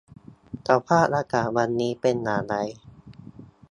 [0.67, 2.55] สภาพอากาศวันนี้เป็นอย่างไร